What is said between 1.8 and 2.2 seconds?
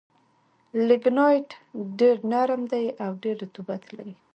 ډېر